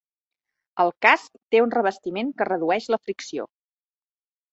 [0.83, 3.47] El casc té un revestiment que redueix la fricció.